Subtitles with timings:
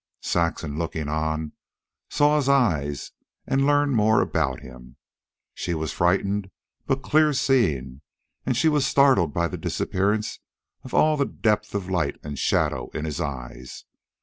[0.23, 1.51] Saxon, looking on,
[2.09, 3.11] saw his eyes
[3.45, 4.95] and learned more about him.
[5.53, 6.49] She was frightened,
[6.87, 8.01] but clear seeing,
[8.43, 10.39] and she was startled by the disappearance
[10.81, 13.85] of all depth of light and shadow in his eyes.